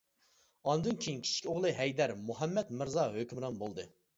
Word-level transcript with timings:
ئاندىن 0.71 0.97
كېيىن 1.03 1.19
كىچىك 1.27 1.51
ئوغلى 1.51 1.73
ھەيدەر 1.81 2.15
مۇھەممەت 2.33 2.75
مىرزا 2.81 3.07
ھۆكۈمران 3.19 3.63
بولدى. 3.65 3.91